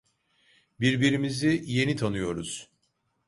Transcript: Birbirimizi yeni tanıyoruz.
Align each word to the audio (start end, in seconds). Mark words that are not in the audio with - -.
Birbirimizi 0.79 1.61
yeni 1.65 1.95
tanıyoruz. 1.95 2.69